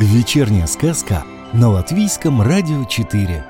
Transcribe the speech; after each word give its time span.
Вечерняя 0.00 0.66
сказка 0.66 1.24
на 1.52 1.68
Латвийском 1.68 2.40
радио 2.40 2.86
4. 2.86 3.44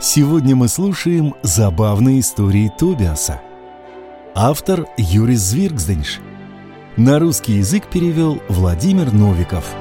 Сегодня 0.00 0.54
мы 0.54 0.68
слушаем 0.68 1.34
забавные 1.42 2.20
истории 2.20 2.70
Тобиаса. 2.78 3.40
Автор 4.36 4.86
Юрис 4.96 5.40
Звиргзденш. 5.40 6.20
На 6.96 7.18
русский 7.18 7.54
язык 7.54 7.88
перевел 7.90 8.40
Владимир 8.48 9.12
Новиков. 9.12 9.74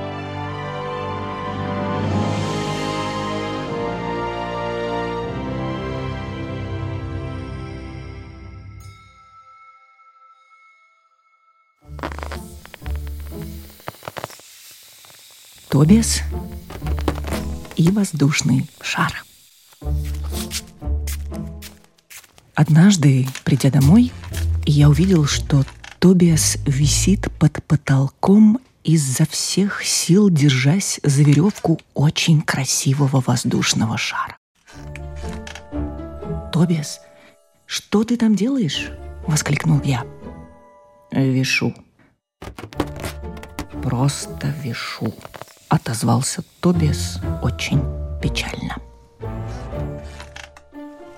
Тобиас 15.69 16.21
и 17.75 17.91
воздушный 17.91 18.69
шар. 18.81 19.23
Однажды, 22.55 23.27
придя 23.43 23.69
домой, 23.69 24.13
я 24.65 24.89
увидел, 24.89 25.25
что 25.25 25.65
Тобиас 25.99 26.57
висит 26.65 27.27
под 27.37 27.61
потолком 27.65 28.59
изо 28.85 29.25
всех 29.25 29.83
сил, 29.83 30.29
держась 30.29 31.01
за 31.03 31.23
веревку 31.23 31.79
очень 31.93 32.41
красивого 32.41 33.21
воздушного 33.25 33.97
шара. 33.97 34.37
«Тобиас, 36.53 37.01
что 37.65 38.05
ты 38.05 38.15
там 38.15 38.35
делаешь?»— 38.35 38.89
воскликнул 39.27 39.81
я. 39.83 40.05
«Вишу. 41.11 41.75
Просто 43.83 44.53
вишу»,— 44.63 45.13
отозвался 45.69 46.43
Тобиас 46.59 47.19
очень 47.41 47.81
печально. 48.21 48.77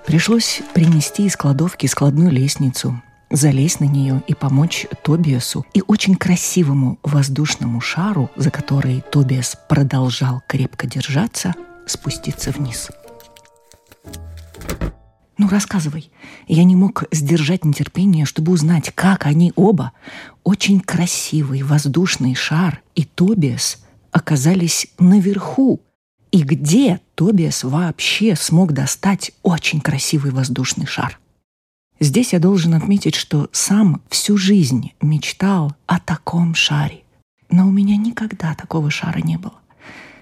Пришлось 0.05 0.61
принести 0.73 1.25
из 1.25 1.35
кладовки 1.35 1.85
складную 1.85 2.31
лестницу, 2.31 3.01
залезть 3.29 3.79
на 3.79 3.85
нее 3.85 4.23
и 4.27 4.33
помочь 4.33 4.87
Тобиасу 5.03 5.65
и 5.73 5.83
очень 5.85 6.15
красивому 6.15 6.97
воздушному 7.03 7.79
шару, 7.79 8.31
за 8.35 8.49
который 8.49 9.03
Тобиас 9.11 9.55
продолжал 9.69 10.41
крепко 10.47 10.87
держаться, 10.87 11.53
спуститься 11.85 12.51
вниз. 12.51 12.89
«Ну, 15.37 15.47
рассказывай». 15.47 16.11
Я 16.47 16.63
не 16.65 16.75
мог 16.75 17.05
сдержать 17.11 17.63
нетерпение, 17.63 18.25
чтобы 18.25 18.51
узнать, 18.51 18.91
как 18.93 19.25
они 19.25 19.53
оба, 19.55 19.93
очень 20.43 20.81
красивый 20.81 21.61
воздушный 21.61 22.35
шар 22.35 22.81
и 22.95 23.05
Тобиас, 23.05 23.85
оказались 24.11 24.87
наверху, 24.97 25.81
и 26.31 26.43
где 26.43 27.01
Тобиас 27.15 27.63
вообще 27.63 28.35
смог 28.35 28.71
достать 28.73 29.31
очень 29.41 29.81
красивый 29.81 30.31
воздушный 30.31 30.85
шар. 30.85 31.19
Здесь 31.99 32.33
я 32.33 32.39
должен 32.39 32.75
отметить, 32.75 33.15
что 33.15 33.49
сам 33.51 34.01
всю 34.09 34.37
жизнь 34.37 34.93
мечтал 35.01 35.75
о 35.85 35.99
таком 35.99 36.55
шаре. 36.55 37.03
Но 37.49 37.67
у 37.67 37.71
меня 37.71 37.97
никогда 37.97 38.55
такого 38.55 38.89
шара 38.89 39.19
не 39.19 39.37
было. 39.37 39.55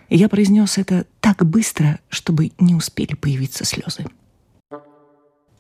Я 0.10 0.30
произнес 0.30 0.78
это 0.78 1.06
так 1.20 1.46
быстро, 1.46 2.00
чтобы 2.10 2.52
не 2.60 2.74
успели 2.74 3.14
появиться 3.14 3.66
слезы. 3.66 4.06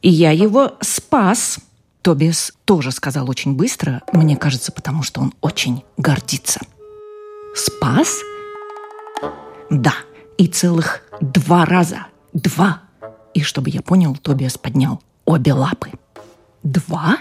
«И 0.02 0.10
я 0.10 0.32
его 0.32 0.78
спас!» 0.82 1.60
Тобиас 2.02 2.54
тоже 2.64 2.92
сказал 2.92 3.30
очень 3.30 3.56
быстро, 3.56 4.02
мне 4.14 4.38
кажется, 4.38 4.72
потому 4.72 5.04
что 5.04 5.20
он 5.20 5.34
очень 5.42 5.84
гордится. 5.98 6.62
«Спас?» 7.56 8.22
«Да, 9.70 9.94
и 10.38 10.48
целых 10.48 11.02
два 11.22 11.66
раза. 11.66 12.08
Два!» 12.34 12.82
И 13.34 13.42
чтобы 13.42 13.70
я 13.70 13.82
понял, 13.82 14.16
Тобиас 14.16 14.58
поднял 14.58 15.02
обе 15.26 15.54
лапы. 15.54 15.92
«Два?» 16.64 17.18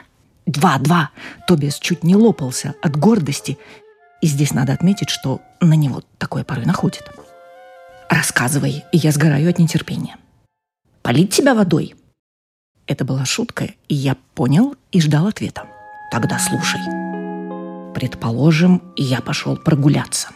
«Два, 0.47 0.79
два!» 0.79 1.11
Тобиас 1.49 1.79
чуть 1.79 2.05
не 2.05 2.15
лопался 2.15 2.75
от 2.81 2.97
гордости. 2.97 3.59
И 4.23 4.27
здесь 4.29 4.55
надо 4.55 4.73
отметить, 4.73 5.11
что 5.11 5.41
на 5.61 5.75
него 5.75 6.03
такое 6.19 6.45
порой 6.45 6.65
находит. 6.65 7.11
«Рассказывай, 8.09 8.85
и 8.93 8.97
я 8.97 9.11
сгораю 9.11 9.51
от 9.51 9.59
нетерпения». 9.59 10.17
«Полить 11.03 11.35
тебя 11.35 11.55
водой?» 11.55 11.97
Это 12.87 13.05
была 13.05 13.25
шутка, 13.25 13.71
и 13.89 13.95
я 13.95 14.17
понял 14.35 14.77
и 14.93 15.01
ждал 15.01 15.27
ответа. 15.27 15.67
«Тогда 16.13 16.39
слушай». 16.39 17.06
Предположим, 17.97 18.83
я 18.95 19.23
пошел 19.23 19.57
прогуляться. 19.57 20.29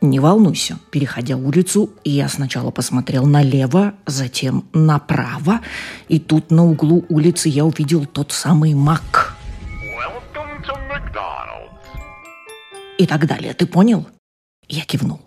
Не 0.00 0.20
волнуйся, 0.20 0.78
переходя 0.92 1.36
улицу, 1.36 1.90
я 2.04 2.28
сначала 2.28 2.70
посмотрел 2.70 3.26
налево, 3.26 3.94
затем 4.06 4.64
направо, 4.72 5.60
и 6.06 6.20
тут 6.20 6.52
на 6.52 6.64
углу 6.64 7.04
улицы 7.08 7.48
я 7.48 7.64
увидел 7.64 8.06
тот 8.06 8.30
самый 8.30 8.74
Мак. 8.74 9.36
И 12.96 13.06
так 13.08 13.26
далее. 13.26 13.54
Ты 13.54 13.66
понял? 13.66 14.06
Я 14.68 14.84
кивнул. 14.84 15.20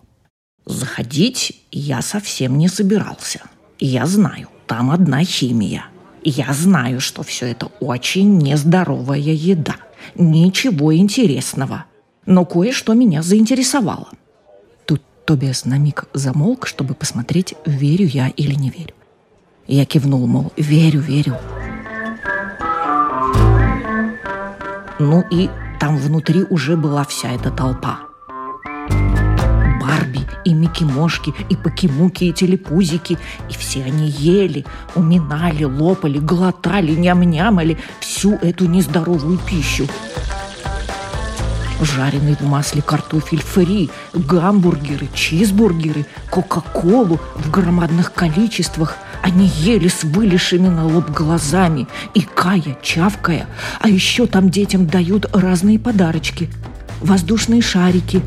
Заходить 0.65 1.65
я 1.69 2.01
совсем 2.01 2.57
не 2.57 2.69
собирался. 2.69 3.41
Я 3.77 4.05
знаю, 4.05 4.47
там 4.67 4.89
одна 4.89 5.25
химия. 5.25 5.88
Я 6.23 6.53
знаю, 6.53 7.01
что 7.01 7.23
все 7.23 7.47
это 7.47 7.65
очень 7.81 8.38
нездоровая 8.38 9.19
еда. 9.19 9.75
Ничего 10.15 10.95
интересного. 10.95 11.85
Но 12.25 12.45
кое-что 12.45 12.93
меня 12.93 13.21
заинтересовало– 13.21 14.09
Тобиас 15.25 15.63
на 15.63 15.77
миг 15.77 16.05
замолк, 16.13 16.67
чтобы 16.67 16.95
посмотреть, 16.95 17.55
верю 17.65 18.05
я 18.05 18.27
или 18.27 18.55
не 18.55 18.69
верю. 18.69 18.93
Я 19.67 19.85
кивнул, 19.85 20.27
мол, 20.27 20.51
верю, 20.57 20.99
верю. 20.99 21.37
Ну 24.99 25.23
и 25.31 25.49
там 25.79 25.95
внутри 25.97 26.43
уже 26.49 26.75
была 26.75 27.05
вся 27.05 27.31
эта 27.31 27.51
толпа. 27.51 28.01
Барби 29.93 30.21
и 30.45 30.53
Микки-мошки, 30.53 31.33
и 31.49 31.55
Покемуки, 31.55 32.25
и 32.25 32.33
Телепузики. 32.33 33.17
И 33.49 33.53
все 33.53 33.83
они 33.83 34.09
ели, 34.09 34.65
уминали, 34.95 35.63
лопали, 35.63 36.19
глотали, 36.19 36.93
ням-нямали 36.93 37.77
всю 37.99 38.33
эту 38.35 38.65
нездоровую 38.65 39.37
пищу 39.37 39.87
жареный 41.81 42.37
в 42.39 42.41
масле 42.43 42.81
картофель 42.81 43.41
фри, 43.41 43.89
гамбургеры, 44.13 45.09
чизбургеры, 45.13 46.05
кока-колу 46.29 47.19
в 47.35 47.51
громадных 47.51 48.13
количествах. 48.13 48.95
Они 49.21 49.47
ели 49.47 49.89
с 49.89 50.05
вылезшими 50.05 50.69
на 50.69 50.87
лоб 50.87 51.09
глазами, 51.09 51.87
и 52.13 52.21
кая, 52.21 52.77
чавкая. 52.81 53.47
А 53.81 53.89
еще 53.89 54.27
там 54.27 54.49
детям 54.49 54.87
дают 54.87 55.25
разные 55.35 55.77
подарочки. 55.77 56.49
Воздушные 57.01 57.61
шарики. 57.61 58.21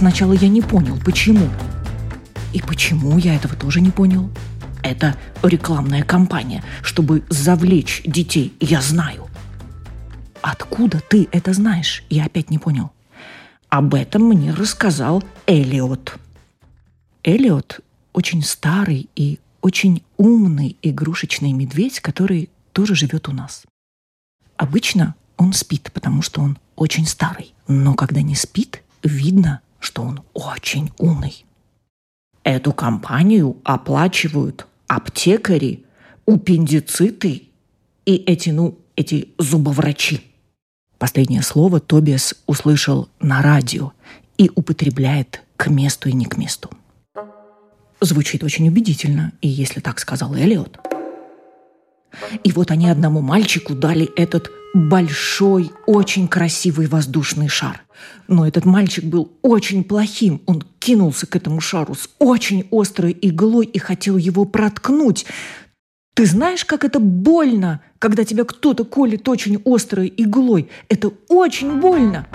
Сначала 0.00 0.32
я 0.32 0.48
не 0.48 0.62
понял, 0.62 0.98
почему. 1.04 1.46
И 2.54 2.62
почему 2.62 3.18
я 3.18 3.34
этого 3.34 3.54
тоже 3.54 3.82
не 3.82 3.90
понял. 3.90 4.30
Это 4.82 5.14
рекламная 5.42 6.04
кампания, 6.04 6.64
чтобы 6.82 7.22
завлечь 7.28 8.00
детей, 8.06 8.54
я 8.60 8.80
знаю. 8.80 9.28
Откуда 10.40 11.02
ты 11.06 11.28
это 11.32 11.52
знаешь? 11.52 12.02
Я 12.08 12.24
опять 12.24 12.48
не 12.48 12.56
понял. 12.56 12.92
Об 13.68 13.92
этом 13.92 14.22
мне 14.22 14.54
рассказал 14.54 15.22
Элиот. 15.46 16.16
Элиот 17.22 17.80
очень 18.14 18.42
старый 18.42 19.10
и 19.14 19.38
очень 19.60 20.02
умный 20.16 20.78
игрушечный 20.80 21.52
медведь, 21.52 22.00
который 22.00 22.48
тоже 22.72 22.94
живет 22.94 23.28
у 23.28 23.32
нас. 23.32 23.64
Обычно 24.56 25.14
он 25.36 25.52
спит, 25.52 25.90
потому 25.92 26.22
что 26.22 26.40
он 26.40 26.56
очень 26.74 27.06
старый. 27.06 27.52
Но 27.68 27.92
когда 27.92 28.22
не 28.22 28.34
спит, 28.34 28.82
видно, 29.02 29.60
что 29.80 30.02
он 30.02 30.22
очень 30.34 30.92
умный. 30.98 31.44
Эту 32.44 32.72
компанию 32.72 33.56
оплачивают 33.64 34.66
аптекари, 34.86 35.84
аппендициты 36.26 37.48
и 38.06 38.16
эти, 38.16 38.50
ну, 38.50 38.78
эти 38.96 39.30
зубоврачи. 39.38 40.22
Последнее 40.98 41.42
слово 41.42 41.80
Тобиас 41.80 42.34
услышал 42.46 43.08
на 43.20 43.42
радио 43.42 43.92
и 44.36 44.50
употребляет 44.54 45.42
к 45.56 45.68
месту 45.68 46.08
и 46.08 46.12
не 46.12 46.26
к 46.26 46.36
месту. 46.36 46.70
Звучит 48.00 48.42
очень 48.42 48.68
убедительно, 48.68 49.32
и 49.40 49.48
если 49.48 49.80
так 49.80 49.98
сказал 49.98 50.34
Элиот. 50.34 50.78
И 52.44 52.52
вот 52.52 52.70
они 52.70 52.88
одному 52.88 53.20
мальчику 53.20 53.74
дали 53.74 54.10
этот 54.16 54.50
большой, 54.74 55.72
очень 55.86 56.28
красивый 56.28 56.86
воздушный 56.86 57.48
шар. 57.48 57.82
Но 58.28 58.46
этот 58.46 58.64
мальчик 58.64 59.04
был 59.04 59.32
очень 59.42 59.84
плохим. 59.84 60.40
Он 60.46 60.62
кинулся 60.78 61.26
к 61.26 61.36
этому 61.36 61.60
шару 61.60 61.94
с 61.94 62.08
очень 62.18 62.66
острой 62.70 63.16
иглой 63.20 63.66
и 63.66 63.78
хотел 63.78 64.16
его 64.16 64.44
проткнуть. 64.44 65.26
Ты 66.14 66.26
знаешь, 66.26 66.64
как 66.64 66.84
это 66.84 67.00
больно, 67.00 67.80
когда 67.98 68.24
тебя 68.24 68.44
кто-то 68.44 68.84
колет 68.84 69.28
очень 69.28 69.60
острой 69.64 70.12
иглой? 70.16 70.68
Это 70.88 71.12
очень 71.28 71.80
больно. 71.80 72.26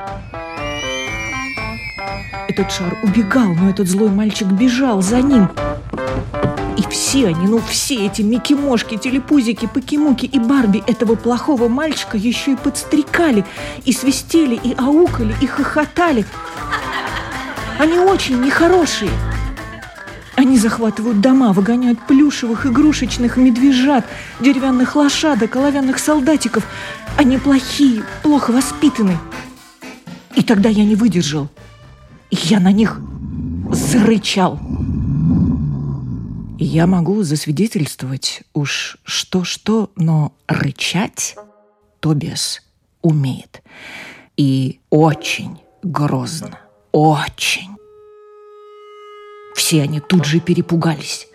Этот 2.48 2.72
шар 2.72 2.98
убегал, 3.04 3.54
но 3.54 3.70
этот 3.70 3.88
злой 3.88 4.10
мальчик 4.10 4.48
бежал 4.48 5.02
за 5.02 5.22
ним. 5.22 5.50
И 6.78 6.82
все 6.90 7.28
они, 7.28 7.48
ну 7.48 7.60
все 7.60 8.06
эти 8.06 8.22
Микки-мошки, 8.22 8.98
телепузики, 8.98 9.66
покемуки 9.66 10.26
и 10.26 10.40
Барби 10.40 10.84
этого 10.88 11.16
плохого 11.16 11.70
мальчика 11.70 12.18
еще 12.18 12.54
и 12.54 12.56
подстрекали, 12.56 13.46
и 13.86 13.94
свистели, 13.94 14.60
и 14.62 14.74
аукали, 14.78 15.34
и 15.42 15.48
хохотали. 15.48 16.26
Они 17.80 17.98
очень 17.98 18.42
нехорошие. 18.42 19.12
Они 20.36 20.58
захватывают 20.58 21.22
дома, 21.22 21.54
выгоняют 21.54 22.00
плюшевых, 22.08 22.66
игрушечных 22.66 23.38
медвежат, 23.38 24.06
деревянных 24.42 24.98
лошадок, 24.98 25.56
оловянных 25.56 25.98
солдатиков. 25.98 26.66
Они 27.18 27.38
плохие, 27.38 28.04
плохо 28.22 28.52
воспитаны. 28.52 29.18
И 30.36 30.44
тогда 30.44 30.68
я 30.68 30.84
не 30.84 30.96
выдержал. 30.96 31.50
Я 32.32 32.60
на 32.60 32.74
них 32.74 33.00
зарычал. 33.72 34.60
Я 36.58 36.88
могу 36.88 37.22
засвидетельствовать 37.24 38.44
уж 38.54 38.98
что-что, 39.04 39.92
но 39.98 40.34
рычать 40.48 41.36
Тобиас 42.00 42.62
умеет. 43.02 43.62
И 44.38 44.80
очень 44.90 45.58
грозно, 45.84 46.60
очень. 46.94 47.72
Все 49.54 49.82
они 49.82 50.00
тут 50.00 50.24
же 50.24 50.40
перепугались. 50.40 51.28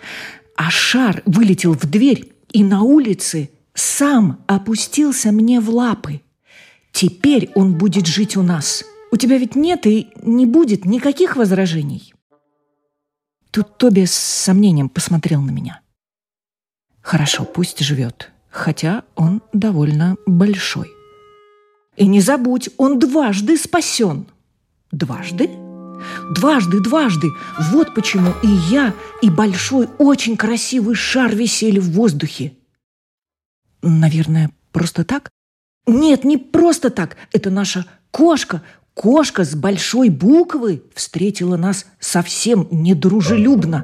А 0.56 0.70
шар 0.70 1.22
вылетел 1.26 1.74
в 1.74 1.84
дверь 1.84 2.32
и 2.52 2.64
на 2.64 2.82
улице 2.82 3.50
сам 3.74 4.42
опустился 4.46 5.32
мне 5.32 5.60
в 5.60 5.68
лапы. 5.68 6.22
Теперь 6.92 7.50
он 7.54 7.74
будет 7.74 8.06
жить 8.06 8.38
у 8.38 8.42
нас. 8.42 8.84
У 9.12 9.18
тебя 9.18 9.36
ведь 9.36 9.54
нет 9.54 9.86
и 9.86 10.08
не 10.22 10.46
будет 10.46 10.86
никаких 10.86 11.36
возражений. 11.36 12.14
Тут 13.50 13.78
Тоби 13.78 14.04
с 14.04 14.14
сомнением 14.14 14.88
посмотрел 14.88 15.42
на 15.42 15.50
меня. 15.50 15.80
Хорошо, 17.02 17.44
пусть 17.44 17.80
живет, 17.80 18.30
хотя 18.50 19.04
он 19.16 19.42
довольно 19.52 20.16
большой. 20.26 20.90
И 21.96 22.06
не 22.06 22.20
забудь, 22.20 22.70
он 22.76 22.98
дважды 22.98 23.56
спасен. 23.56 24.26
Дважды? 24.92 25.50
Дважды, 26.34 26.80
дважды. 26.80 27.28
Вот 27.72 27.94
почему 27.94 28.32
и 28.42 28.48
я, 28.70 28.94
и 29.22 29.30
большой, 29.30 29.88
очень 29.98 30.36
красивый 30.36 30.94
шар 30.94 31.34
висели 31.34 31.78
в 31.78 31.90
воздухе. 31.90 32.54
Наверное, 33.82 34.50
просто 34.72 35.04
так? 35.04 35.30
Нет, 35.86 36.24
не 36.24 36.36
просто 36.36 36.90
так. 36.90 37.16
Это 37.32 37.50
наша 37.50 37.86
кошка, 38.10 38.62
кошка 39.00 39.44
с 39.44 39.54
большой 39.54 40.10
буквы 40.10 40.82
встретила 40.94 41.56
нас 41.56 41.86
совсем 42.00 42.68
недружелюбно. 42.70 43.82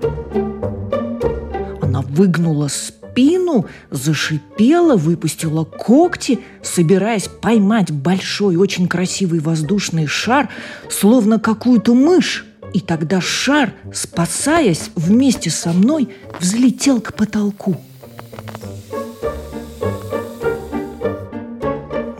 Она 1.80 2.02
выгнула 2.02 2.68
спину, 2.68 3.64
зашипела, 3.90 4.96
выпустила 4.96 5.64
когти, 5.64 6.40
собираясь 6.62 7.28
поймать 7.28 7.90
большой, 7.90 8.56
очень 8.56 8.88
красивый 8.88 9.40
воздушный 9.40 10.06
шар, 10.06 10.50
словно 10.90 11.38
какую-то 11.40 11.94
мышь. 11.94 12.44
И 12.74 12.80
тогда 12.80 13.22
шар, 13.22 13.72
спасаясь 13.94 14.90
вместе 14.96 15.48
со 15.48 15.72
мной, 15.72 16.10
взлетел 16.38 17.00
к 17.00 17.14
потолку. 17.14 17.80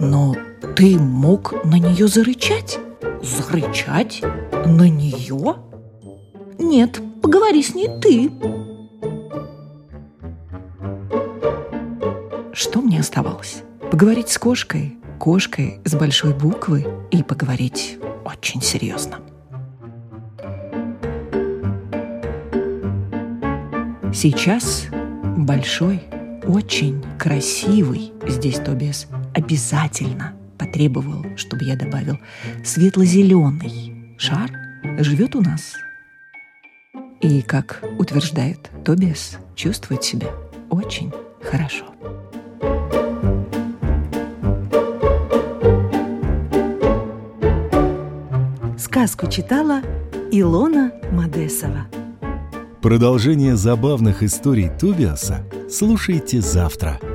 Но 0.00 0.34
ты 0.76 0.98
мог 0.98 1.62
на 1.62 1.78
нее 1.78 2.08
зарычать? 2.08 2.78
Зарычать? 3.26 4.22
На 4.52 4.88
нее? 4.88 5.56
Нет, 6.58 7.00
поговори 7.20 7.60
с 7.60 7.74
ней 7.74 7.88
ты. 8.00 8.30
Что 12.52 12.80
мне 12.80 13.00
оставалось? 13.00 13.62
Поговорить 13.90 14.28
с 14.28 14.38
кошкой, 14.38 14.96
кошкой 15.18 15.80
с 15.84 15.94
большой 15.94 16.34
буквы 16.34 16.86
и 17.10 17.24
поговорить 17.24 17.98
очень 18.24 18.62
серьезно. 18.62 19.18
Сейчас 24.14 24.86
большой, 25.36 26.00
очень 26.46 27.04
красивый 27.18 28.12
здесь 28.28 28.56
Тобиас 28.60 29.08
обязательно 29.34 30.34
потребовал, 30.58 31.24
чтобы 31.36 31.64
я 31.64 31.76
добавил 31.76 32.18
светло-зеленый 32.64 33.96
шар 34.18 34.50
живет 34.98 35.36
у 35.36 35.42
нас. 35.42 35.74
И, 37.20 37.42
как 37.42 37.82
утверждает 37.98 38.70
Тобиас, 38.84 39.38
чувствует 39.54 40.04
себя 40.04 40.28
очень 40.70 41.12
хорошо. 41.42 41.86
Сказку 48.78 49.28
читала 49.30 49.82
Илона 50.30 50.92
Мадесова. 51.10 51.86
Продолжение 52.82 53.56
забавных 53.56 54.22
историй 54.22 54.70
Тобиаса 54.78 55.44
слушайте 55.68 56.40
завтра– 56.40 57.00